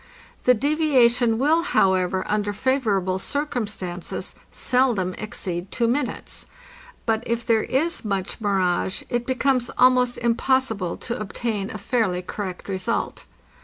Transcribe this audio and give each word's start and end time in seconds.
The 0.45 0.55
deviation 0.55 1.37
will, 1.37 1.61
however, 1.61 2.23
under 2.25 2.53
favor 2.53 2.99
able 2.99 3.19
circumstances, 3.19 4.33
seldom 4.51 5.13
exceed 5.19 5.71
two 5.71 5.87
minutes. 5.87 6.47
But 7.05 7.21
if 7.27 7.45
there 7.45 7.61
is 7.61 8.03
much 8.03 8.41
mirage, 8.41 9.03
it 9.09 9.27
becomes 9.27 9.69
almost 9.77 10.17
impossible 10.17 10.97
to 10.97 11.19
obtain 11.19 11.69
a 11.69 11.77
fairly 11.77 12.23
correct 12.23 12.67
result. 12.67 13.25